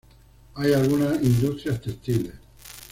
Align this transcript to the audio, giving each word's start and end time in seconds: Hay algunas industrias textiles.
Hay 0.55 0.73
algunas 0.73 1.21
industrias 1.21 1.79
textiles. 1.79 2.33